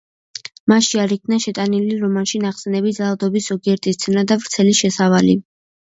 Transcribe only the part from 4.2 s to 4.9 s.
და ვრცელი